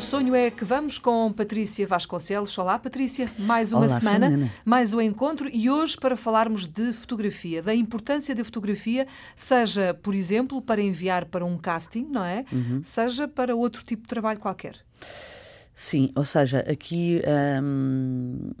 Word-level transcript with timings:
no 0.00 0.06
Sonho 0.06 0.34
é 0.34 0.50
que 0.50 0.64
vamos 0.64 0.98
com 0.98 1.30
Patrícia 1.30 1.86
Vasconcelos. 1.86 2.56
Olá, 2.56 2.78
Patrícia. 2.78 3.30
Mais 3.38 3.70
uma 3.70 3.84
Olá, 3.84 3.98
semana, 3.98 4.30
Filomena. 4.30 4.52
mais 4.64 4.94
um 4.94 5.00
encontro 5.00 5.46
e 5.52 5.68
hoje 5.68 5.94
para 5.94 6.16
falarmos 6.16 6.66
de 6.66 6.94
fotografia, 6.94 7.62
da 7.62 7.74
importância 7.74 8.34
da 8.34 8.42
fotografia, 8.42 9.06
seja, 9.36 9.92
por 9.92 10.14
exemplo, 10.14 10.62
para 10.62 10.80
enviar 10.80 11.26
para 11.26 11.44
um 11.44 11.58
casting, 11.58 12.06
não 12.10 12.24
é? 12.24 12.46
Uhum. 12.50 12.80
Seja 12.82 13.28
para 13.28 13.54
outro 13.54 13.84
tipo 13.84 14.04
de 14.04 14.08
trabalho 14.08 14.40
qualquer. 14.40 14.76
Sim, 15.74 16.10
ou 16.14 16.24
seja, 16.24 16.60
aqui 16.60 17.20
hum, 17.62 18.52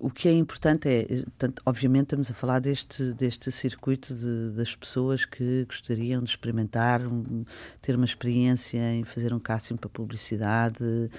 o 0.00 0.10
que 0.10 0.28
é 0.28 0.32
importante 0.32 0.88
é, 0.88 1.04
portanto, 1.24 1.60
obviamente 1.66 2.04
estamos 2.04 2.30
a 2.30 2.34
falar 2.34 2.60
deste, 2.60 3.12
deste 3.14 3.50
circuito 3.50 4.14
de, 4.14 4.52
das 4.56 4.76
pessoas 4.76 5.24
que 5.24 5.64
gostariam 5.64 6.22
de 6.22 6.30
experimentar, 6.30 7.04
um, 7.06 7.44
ter 7.82 7.96
uma 7.96 8.04
experiência 8.04 8.78
em 8.94 9.02
fazer 9.04 9.34
um 9.34 9.40
casting 9.40 9.76
para 9.76 9.88
publicidade, 9.90 11.10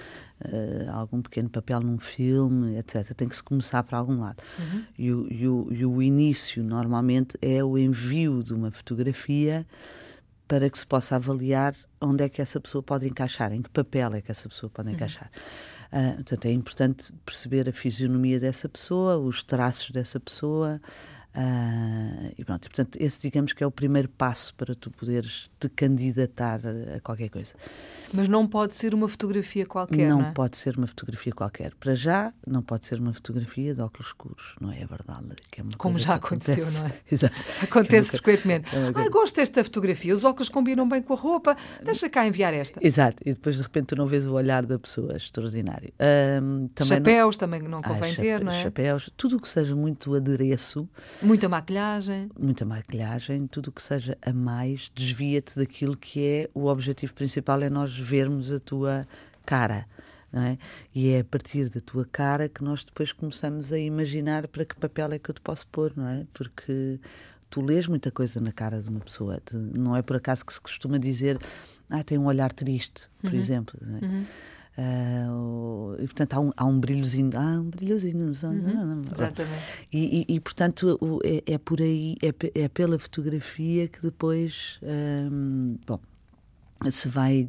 eh, 0.42 0.86
algum 0.92 1.20
pequeno 1.20 1.50
papel 1.50 1.80
num 1.80 1.98
filme, 1.98 2.76
etc. 2.78 3.12
Tem 3.14 3.28
que 3.28 3.36
se 3.36 3.42
começar 3.42 3.82
por 3.82 3.94
algum 3.96 4.20
lado. 4.20 4.42
E, 4.98 5.12
o, 5.12 5.26
e 5.30 5.46
o- 5.46 5.68
e 5.70 5.84
o 5.84 6.02
início, 6.02 6.62
normalmente, 6.64 7.36
é 7.42 7.62
o 7.62 7.76
envio 7.76 8.42
de 8.42 8.54
uma 8.54 8.70
fotografia 8.70 9.66
para 10.48 10.68
que 10.70 10.78
se 10.78 10.86
possa 10.86 11.16
avaliar 11.16 11.76
onde 12.00 12.24
é 12.24 12.28
que 12.28 12.40
essa 12.40 12.58
pessoa 12.58 12.82
pode 12.82 13.06
encaixar, 13.06 13.52
em 13.52 13.60
que 13.62 13.68
papel 13.70 14.14
é 14.14 14.20
que 14.22 14.30
essa 14.30 14.48
pessoa 14.48 14.70
pode 14.70 14.90
encaixar. 14.90 15.30
Ah, 15.92 16.12
portanto, 16.14 16.46
é 16.46 16.52
importante 16.52 17.12
perceber 17.24 17.68
a 17.68 17.72
fisionomia 17.72 18.38
dessa 18.38 18.68
pessoa, 18.68 19.16
os 19.18 19.42
traços 19.42 19.90
dessa 19.90 20.20
pessoa. 20.20 20.80
Ah, 21.32 22.30
e 22.36 22.44
pronto, 22.44 22.64
e, 22.64 22.68
portanto, 22.68 22.96
esse 23.00 23.20
digamos 23.20 23.52
que 23.52 23.62
é 23.62 23.66
o 23.66 23.70
primeiro 23.70 24.08
passo 24.08 24.54
para 24.54 24.74
tu 24.74 24.90
poderes 24.90 25.48
te 25.60 25.68
candidatar 25.68 26.60
a, 26.66 27.00
qualquer 27.00 27.28
coisa. 27.28 27.54
Mas 28.12 28.26
não 28.28 28.46
pode 28.46 28.74
ser 28.74 28.94
uma 28.94 29.06
fotografia 29.06 29.64
qualquer, 29.64 30.08
não, 30.08 30.20
não 30.20 30.26
é? 30.28 30.32
pode 30.32 30.56
ser 30.56 30.76
uma 30.76 30.86
fotografia 30.88 31.32
qualquer. 31.32 31.72
Para 31.76 31.94
já, 31.94 32.32
não 32.46 32.62
pode 32.62 32.86
ser 32.86 32.98
uma 32.98 33.12
fotografia 33.12 33.72
de 33.74 33.80
óculos 33.80 34.08
escuros, 34.08 34.54
não 34.60 34.72
é 34.72 34.84
verdade? 34.84 35.28
Que 35.52 35.60
é 35.60 35.62
uma 35.62 35.72
Como 35.76 35.98
já 36.00 36.14
aconteceu, 36.14 36.54
acontece. 36.64 36.80
não 36.82 36.88
é? 36.88 36.92
Exato. 37.10 37.34
Acontece 37.62 38.08
é 38.08 38.18
frequentemente. 38.18 38.74
é 38.74 38.78
Ah, 38.94 39.08
gosto 39.08 39.36
desta 39.36 39.62
fotografia, 39.62 40.14
os 40.14 40.24
óculos 40.24 40.48
combinam 40.48 40.88
bem 40.88 41.00
com 41.00 41.12
a 41.12 41.16
roupa, 41.16 41.56
deixa 41.84 42.10
cá 42.10 42.26
enviar 42.26 42.52
esta. 42.52 42.84
Exato, 42.84 43.18
e 43.24 43.30
depois 43.30 43.56
de 43.56 43.62
repente 43.62 43.86
tu 43.86 43.96
não 43.96 44.06
vês 44.06 44.26
o 44.26 44.32
olhar 44.32 44.66
da 44.66 44.78
pessoa, 44.78 45.16
extraordinário. 45.16 45.92
Ahm, 46.00 46.66
também 46.74 46.90
não- 46.90 46.96
Chapéus 47.06 47.36
também 47.36 47.62
não 47.62 47.78
Ah, 47.78 47.88
convém 47.88 48.12
chape- 48.12 48.22
ter, 48.26 48.42
não 48.44 48.50
é? 48.52 48.62
Chapéus, 48.62 49.10
tudo 49.16 49.36
o 49.36 49.40
que 49.40 49.48
seja 49.48 49.76
muito 49.76 50.12
adereço, 50.14 50.88
Muita 51.22 51.48
maquilhagem. 51.48 52.30
muita 52.38 52.64
maquilhagem, 52.64 53.46
tudo 53.46 53.68
o 53.68 53.72
que 53.72 53.82
seja 53.82 54.16
a 54.22 54.32
mais, 54.32 54.90
desvia-te 54.94 55.56
daquilo 55.56 55.96
que 55.96 56.24
é 56.24 56.50
o 56.54 56.66
objetivo 56.66 57.12
principal, 57.14 57.60
é 57.62 57.68
nós 57.68 57.96
vermos 57.96 58.50
a 58.52 58.58
tua 58.58 59.06
cara. 59.44 59.86
Não 60.32 60.42
é? 60.42 60.58
E 60.94 61.10
é 61.10 61.20
a 61.20 61.24
partir 61.24 61.68
da 61.68 61.80
tua 61.80 62.04
cara 62.04 62.48
que 62.48 62.62
nós 62.62 62.84
depois 62.84 63.12
começamos 63.12 63.72
a 63.72 63.78
imaginar 63.78 64.46
para 64.46 64.64
que 64.64 64.76
papel 64.76 65.12
é 65.12 65.18
que 65.18 65.28
eu 65.28 65.34
te 65.34 65.40
posso 65.40 65.66
pôr, 65.66 65.92
não 65.96 66.08
é? 66.08 66.24
Porque 66.32 67.00
tu 67.50 67.60
lês 67.60 67.88
muita 67.88 68.12
coisa 68.12 68.40
na 68.40 68.52
cara 68.52 68.80
de 68.80 68.88
uma 68.88 69.00
pessoa. 69.00 69.42
Não 69.52 69.96
é 69.96 70.02
por 70.02 70.16
acaso 70.16 70.46
que 70.46 70.54
se 70.54 70.60
costuma 70.60 70.98
dizer, 70.98 71.36
ah, 71.90 72.04
tem 72.04 72.16
um 72.16 72.26
olhar 72.26 72.52
triste, 72.52 73.10
por 73.20 73.34
exemplo. 73.34 73.76
não 73.82 73.96
é? 73.96 74.00
Ah, 74.04 74.24
o- 75.30 75.94
e 75.98 76.02
portanto 76.04 76.34
há 76.34 76.40
um, 76.40 76.50
há 76.56 76.64
um 76.64 76.78
brilhozinho, 76.80 77.30
ah, 77.34 77.60
um 77.60 77.70
brilhozinho 77.70 78.18
nos 78.26 78.42
olhos. 78.44 78.62
Exatamente. 79.12 79.62
E, 79.92 80.26
e- 80.28 80.34
e, 80.36 80.40
portanto 80.40 80.98
o- 81.00 81.20
é, 81.24 81.42
é 81.54 81.58
por 81.58 81.80
aí, 81.80 82.16
é, 82.22 82.62
é 82.62 82.68
pela 82.68 82.98
fotografia 82.98 83.88
que 83.88 84.00
depois, 84.02 84.78
hum, 84.82 85.76
bom, 85.86 86.00
se 86.90 87.08
vai 87.08 87.46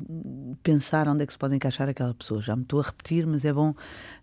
pensar 0.62 1.08
onde 1.08 1.24
é 1.24 1.26
que 1.26 1.32
se 1.32 1.40
pode 1.40 1.56
encaixar 1.56 1.88
aquela 1.88 2.14
pessoa. 2.14 2.42
Já 2.42 2.54
me 2.54 2.64
estou 2.64 2.82
a 2.82 2.84
repetir, 2.84 3.26
mas 3.26 3.46
é 3.46 3.54
bom, 3.54 3.74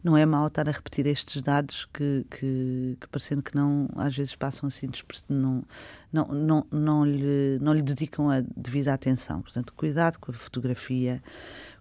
não 0.05 0.15
é 0.15 0.27
mau 0.27 0.47
estar 0.49 0.69
a 0.69 0.73
repetir 0.73 1.07
estes 1.07 1.41
dados 1.41 1.89
que, 1.95 2.27
que, 2.31 2.99
que 3.01 3.09
parecendo 3.09 3.43
que 3.43 3.57
não, 3.57 3.89
às 3.97 4.15
vezes 4.15 4.37
passam 4.37 4.67
assim, 4.67 4.87
não, 5.27 5.65
não, 6.13 6.27
não, 6.27 6.67
não, 6.71 7.05
lhe, 7.07 7.59
não 7.59 7.73
lhe 7.73 7.81
dedicam 7.81 8.29
a 8.29 8.43
devida 8.55 8.93
atenção. 8.93 9.41
Portanto, 9.41 9.73
cuidado 9.75 10.19
com 10.19 10.31
a 10.31 10.35
fotografia, 10.35 11.23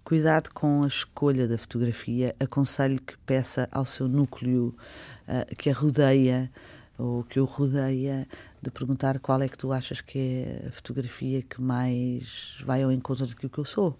cuidado 0.07 0.51
com 0.53 0.84
a 0.84 0.88
escolha 0.88 1.50
da 1.50 1.57
fotografia. 1.57 2.34
Aconselho 2.40 2.97
que 3.01 3.18
peça 3.25 3.68
ao 3.69 3.84
seu 3.84 4.07
núcleo 4.07 4.73
ah, 5.28 5.45
que 5.59 5.69
a 5.69 5.73
rodeia 5.73 6.50
ou 6.97 7.25
que 7.25 7.41
o 7.41 7.44
rodeia 7.44 8.25
de 8.62 8.72
perguntar 8.72 9.19
qual 9.19 9.41
é 9.41 9.50
que 9.50 9.57
tu 9.57 9.73
achas 9.73 10.00
que 10.00 10.17
é 10.17 10.67
a 10.69 10.72
fotografia 10.72 11.41
que 11.41 11.62
mais 11.62 12.56
vai 12.66 12.84
ao 12.84 12.91
encontro 12.94 13.28
daquilo 13.28 13.50
que 13.50 13.57
eu 13.57 13.66
sou. 13.66 14.00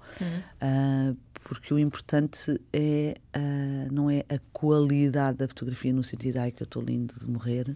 Ah, 0.62 1.14
porque 1.44 1.74
o 1.74 1.78
importante 1.78 2.58
é 2.72 3.18
ah, 3.34 3.90
não 3.92 4.10
é 4.10 4.24
a 4.30 4.40
qualidade 4.54 5.40
da 5.40 5.48
fotografia 5.50 5.92
no 5.92 6.06
sentido 6.06 6.38
ai 6.38 6.54
que 6.54 6.64
eu 6.64 6.66
estou 6.66 6.82
lindo 6.82 7.14
de 7.20 7.28
morrer, 7.28 7.76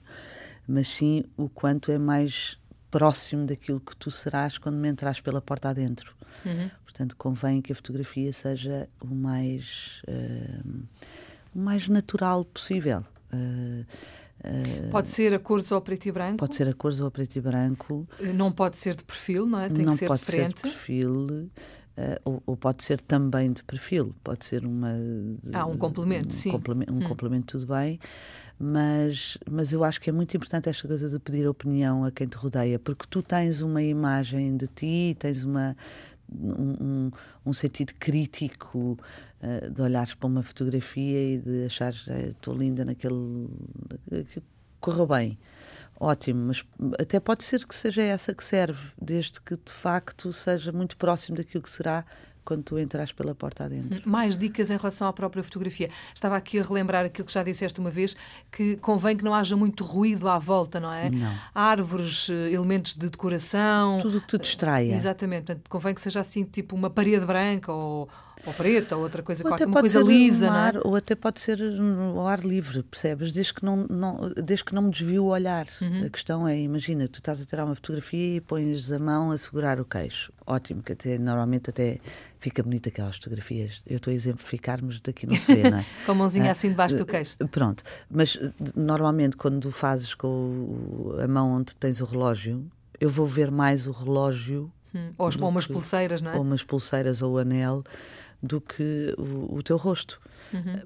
mas 0.65 0.87
sim 0.87 1.25
o 1.35 1.49
quanto 1.49 1.91
é 1.91 1.97
mais 1.97 2.57
próximo 2.91 3.45
daquilo 3.47 3.79
que 3.79 3.95
tu 3.95 4.11
serás 4.11 4.57
quando 4.57 4.75
me 4.75 4.89
entras 4.89 5.19
pela 5.21 5.41
porta 5.41 5.69
adentro. 5.69 6.13
Portanto, 6.83 7.15
convém 7.15 7.61
que 7.61 7.71
a 7.71 7.75
fotografia 7.75 8.31
seja 8.33 8.87
o 9.01 9.07
mais 9.15 10.01
ah, 10.07 10.63
o 11.55 11.59
mais 11.59 11.87
natural 11.87 12.45
possível. 12.45 13.03
Ah, 13.31 13.85
Pode 14.89 15.11
ser 15.11 15.33
a 15.35 15.39
cores 15.39 15.71
ou 15.71 15.79
preto 15.81 16.07
e 16.07 16.11
branco. 16.11 16.37
Pode 16.37 16.55
ser 16.55 16.67
a 16.67 16.73
cores 16.73 16.99
ou 16.99 17.07
a 17.07 17.11
preto 17.11 17.35
e 17.35 17.41
branco. 17.41 18.07
Não 18.33 18.51
pode 18.51 18.77
ser 18.77 18.95
de 18.95 19.03
perfil, 19.03 19.45
não 19.45 19.59
é? 19.59 19.69
Tem 19.69 19.85
não 19.85 19.93
que 19.93 19.99
ser 19.99 20.07
pode 20.07 20.21
de 20.21 20.25
ser 20.25 20.31
de 20.31 20.43
frente. 20.43 20.61
perfil. 20.63 21.49
Eh, 21.97 22.19
ou, 22.23 22.41
ou 22.45 22.57
pode 22.57 22.83
ser 22.83 22.99
também 23.01 23.51
de 23.51 23.63
perfil. 23.63 24.15
Pode 24.23 24.45
ser 24.45 24.65
uma. 24.65 24.91
Ah, 25.53 25.65
um 25.65 25.77
complemento, 25.77 26.29
um 26.29 26.31
sim. 26.31 26.49
Hum. 26.49 26.53
complemento, 26.53 26.93
um 26.93 26.99
complemento, 27.01 27.57
tudo 27.59 27.73
bem. 27.73 27.99
Mas, 28.59 29.37
mas 29.49 29.73
eu 29.73 29.83
acho 29.83 29.99
que 29.99 30.09
é 30.09 30.13
muito 30.13 30.37
importante 30.37 30.69
esta 30.69 30.87
coisa 30.87 31.09
de 31.09 31.17
pedir 31.19 31.47
opinião 31.47 32.03
a 32.03 32.11
quem 32.11 32.27
te 32.27 32.37
rodeia, 32.37 32.77
porque 32.77 33.05
tu 33.09 33.23
tens 33.23 33.61
uma 33.61 33.81
imagem 33.81 34.55
de 34.55 34.67
ti, 34.67 35.15
tens 35.17 35.43
uma, 35.43 35.75
um, 36.31 36.75
um, 36.79 37.11
um 37.47 37.53
sentido 37.53 37.93
crítico 37.99 38.99
eh, 39.41 39.67
de 39.67 39.81
olhares 39.81 40.13
para 40.13 40.27
uma 40.27 40.43
fotografia 40.43 41.33
e 41.33 41.37
de 41.39 41.65
achares 41.65 42.05
"Eh, 42.07 42.29
estou 42.29 42.55
linda 42.55 42.85
naquele. 42.85 43.47
que 44.31 44.41
correu 44.79 45.07
bem. 45.07 45.37
Ótimo, 46.03 46.47
mas 46.47 46.65
até 46.99 47.19
pode 47.19 47.43
ser 47.43 47.63
que 47.63 47.75
seja 47.75 48.01
essa 48.01 48.33
que 48.33 48.43
serve, 48.43 48.87
desde 48.99 49.39
que 49.39 49.55
de 49.55 49.71
facto 49.71 50.33
seja 50.33 50.71
muito 50.71 50.97
próximo 50.97 51.37
daquilo 51.37 51.61
que 51.61 51.69
será 51.69 52.03
quando 52.43 52.63
tu 52.63 52.79
entras 52.79 53.11
pela 53.11 53.35
porta 53.35 53.65
adentro. 53.65 54.01
Mais 54.09 54.35
dicas 54.35 54.71
em 54.71 54.77
relação 54.77 55.07
à 55.07 55.13
própria 55.13 55.43
fotografia. 55.43 55.91
Estava 56.11 56.35
aqui 56.35 56.59
a 56.59 56.63
relembrar 56.63 57.05
aquilo 57.05 57.27
que 57.27 57.31
já 57.31 57.43
disseste 57.43 57.79
uma 57.79 57.91
vez, 57.91 58.17
que 58.51 58.77
convém 58.77 59.15
que 59.15 59.23
não 59.23 59.35
haja 59.35 59.55
muito 59.55 59.83
ruído 59.83 60.27
à 60.27 60.39
volta, 60.39 60.79
não 60.79 60.91
é? 60.91 61.11
Não. 61.11 61.31
Árvores, 61.53 62.31
eh, 62.31 62.51
elementos 62.51 62.95
de 62.95 63.07
decoração. 63.07 63.99
Tudo 64.01 64.17
o 64.17 64.21
que 64.21 64.27
te 64.27 64.37
distraia. 64.39 64.95
Exatamente. 64.95 65.45
Portanto, 65.45 65.69
convém 65.69 65.93
que 65.93 66.01
seja 66.01 66.19
assim, 66.19 66.43
tipo 66.43 66.75
uma 66.75 66.89
parede 66.89 67.27
branca 67.27 67.71
ou, 67.71 68.09
ou 68.45 68.53
preta 68.53 68.95
ou 68.95 69.03
outra 69.03 69.21
coisa 69.21 69.43
Ou 69.43 69.49
qualquer, 69.49 69.67
uma 69.67 69.79
coisa 69.79 69.99
lisa, 70.01 70.47
no 70.47 70.53
não 70.53 70.65
é? 70.67 70.71
ou 70.83 70.95
até 70.95 71.15
pode 71.15 71.39
ser 71.39 71.59
ao 71.61 72.27
ar 72.27 72.39
livre, 72.39 72.83
percebes? 72.83 73.31
Desde 73.31 73.53
que 73.53 73.63
não, 73.63 73.85
não, 73.89 74.31
desde 74.35 74.65
que 74.65 74.73
não 74.73 74.83
me 74.83 74.91
desvio 74.91 75.25
o 75.25 75.27
olhar. 75.27 75.67
Uhum. 75.81 76.05
A 76.05 76.09
questão 76.09 76.47
é, 76.47 76.59
imagina, 76.59 77.07
tu 77.07 77.19
estás 77.19 77.41
a 77.41 77.45
tirar 77.45 77.65
uma 77.65 77.75
fotografia 77.75 78.37
e 78.37 78.41
pões 78.41 78.91
a 78.91 78.99
mão 78.99 79.31
a 79.31 79.37
segurar 79.37 79.79
o 79.79 79.85
queixo. 79.85 80.31
Ótimo, 80.45 80.81
que 80.81 80.93
até, 80.93 81.17
normalmente 81.17 81.69
até 81.69 81.99
fica 82.39 82.63
bonito 82.63 82.89
aquelas 82.89 83.15
fotografias. 83.17 83.81
Eu 83.85 83.97
estou 83.97 84.11
a 84.11 84.13
exemplificar, 84.13 84.79
mas 84.83 84.99
daqui 84.99 85.27
não 85.27 85.35
se 85.37 85.53
vê, 85.55 85.69
não 85.69 85.77
é? 85.79 85.85
Com 86.05 86.11
a 86.11 86.15
mãozinha 86.15 86.49
Ah, 86.49 86.51
assim 86.51 86.69
debaixo 86.69 86.97
do 86.97 87.05
queixo. 87.05 87.37
Pronto, 87.49 87.83
mas 88.09 88.37
eh, 88.41 88.51
normalmente 88.75 89.37
quando 89.37 89.71
fazes 89.71 90.13
com 90.13 91.15
a 91.23 91.27
mão 91.27 91.53
onde 91.53 91.75
tens 91.75 92.01
o 92.01 92.05
relógio, 92.05 92.65
eu 92.99 93.09
vou 93.09 93.25
ver 93.25 93.51
mais 93.51 93.87
o 93.87 93.91
relógio 93.91 94.71
Hum, 94.93 95.13
ou 95.17 95.29
umas 95.47 95.65
pulseiras, 95.65 96.21
não 96.21 96.31
é? 96.31 96.35
ou 96.35 96.41
umas 96.41 96.63
pulseiras 96.63 97.21
ou 97.21 97.35
o 97.35 97.37
anel 97.37 97.83
do 98.41 98.59
que 98.59 99.13
o, 99.17 99.57
o 99.57 99.63
teu 99.63 99.77
rosto. 99.77 100.19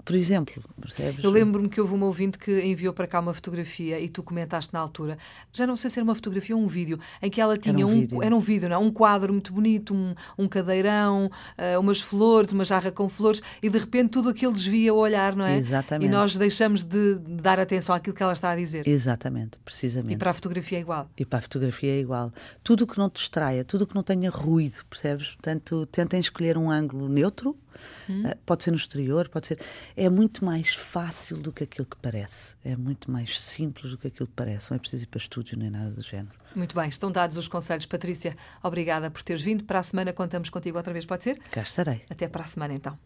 Por 0.03 0.15
exemplo, 0.15 0.63
percebes? 0.79 1.19
Uhum. 1.19 1.25
Eu 1.25 1.31
lembro-me 1.31 1.69
que 1.69 1.79
houve 1.81 1.93
uma 1.93 2.05
ouvinte 2.05 2.37
que 2.37 2.61
enviou 2.61 2.93
para 2.93 3.07
cá 3.07 3.19
uma 3.19 3.33
fotografia 3.33 3.99
e 3.99 4.07
tu 4.07 4.21
comentaste 4.23 4.73
na 4.73 4.79
altura, 4.79 5.17
já 5.53 5.65
não 5.65 5.75
sei 5.75 5.89
se 5.89 5.99
era 5.99 6.03
uma 6.03 6.15
fotografia 6.15 6.55
ou 6.55 6.61
um 6.61 6.67
vídeo, 6.67 6.99
em 7.21 7.29
que 7.29 7.41
ela 7.41 7.57
tinha 7.57 7.85
um 7.85 7.91
um, 7.91 7.99
vídeo. 8.01 8.23
era 8.23 8.35
um 8.35 8.39
vídeo, 8.39 8.69
não? 8.69 8.83
um 8.83 8.91
quadro 8.91 9.33
muito 9.33 9.53
bonito, 9.53 9.93
um, 9.93 10.13
um 10.37 10.47
cadeirão, 10.47 11.29
ah, 11.57 11.79
umas 11.79 12.01
flores, 12.01 12.51
uma 12.51 12.63
jarra 12.63 12.91
com 12.91 13.07
flores, 13.09 13.41
e 13.61 13.69
de 13.69 13.77
repente 13.77 14.09
tudo 14.09 14.29
aquilo 14.29 14.53
desvia 14.53 14.93
o 14.93 14.97
olhar, 14.97 15.35
não 15.35 15.45
é? 15.45 15.57
Exatamente. 15.57 16.07
E 16.07 16.11
nós 16.11 16.35
deixamos 16.35 16.83
de 16.83 17.15
dar 17.19 17.59
atenção 17.59 17.95
àquilo 17.95 18.15
que 18.15 18.23
ela 18.23 18.33
está 18.33 18.51
a 18.51 18.55
dizer. 18.55 18.87
Exatamente, 18.87 19.55
E 19.55 19.63
precisamente. 19.63 20.17
para 20.17 20.31
a 20.31 20.33
fotografia 20.33 20.77
é 20.77 20.81
igual. 20.81 21.09
E 21.17 21.25
para 21.25 21.39
a 21.39 21.41
fotografia 21.41 21.91
é 21.91 21.99
igual. 21.99 22.31
Tudo 22.63 22.83
o 22.83 22.87
que 22.87 22.97
não 22.97 23.09
te 23.09 23.19
distraia, 23.19 23.63
tudo 23.63 23.83
o 23.83 23.87
que 23.87 23.95
não 23.95 24.03
tenha 24.03 24.29
ruído, 24.29 24.83
percebes? 24.89 25.35
Portanto, 25.35 25.85
tentem 25.87 26.19
escolher 26.19 26.57
um 26.57 26.69
ângulo 26.69 27.07
neutro, 27.07 27.55
eh, 28.09 28.37
pode 28.45 28.63
ser 28.63 28.71
no 28.71 28.77
exterior, 28.77 29.27
pode 29.29 29.47
ser. 29.47 29.59
É 29.95 30.09
muito 30.09 30.43
mais 30.43 30.73
fácil 30.73 31.37
do 31.37 31.51
que 31.51 31.63
aquilo 31.63 31.85
que 31.85 31.97
parece. 31.97 32.55
É 32.63 32.75
muito 32.75 33.11
mais 33.11 33.39
simples 33.39 33.91
do 33.91 33.97
que 33.97 34.07
aquilo 34.07 34.27
que 34.27 34.33
parece. 34.35 34.71
Não 34.71 34.75
é 34.75 34.79
preciso 34.79 35.03
ir 35.03 35.07
para 35.07 35.19
estúdio 35.19 35.57
nem 35.57 35.69
nada 35.69 35.91
do 35.91 36.01
género. 36.01 36.35
Muito 36.55 36.75
bem, 36.75 36.87
estão 36.87 37.11
dados 37.11 37.37
os 37.37 37.47
conselhos. 37.47 37.85
Patrícia, 37.85 38.35
obrigada 38.63 39.11
por 39.11 39.21
teres 39.21 39.41
vindo. 39.41 39.63
Para 39.63 39.79
a 39.79 39.83
semana 39.83 40.13
contamos 40.13 40.49
contigo 40.49 40.77
outra 40.77 40.93
vez, 40.93 41.05
pode 41.05 41.23
ser? 41.23 41.39
Cá 41.51 41.61
estarei. 41.61 42.03
Até 42.09 42.27
para 42.27 42.43
a 42.43 42.47
semana 42.47 42.73
então. 42.73 42.97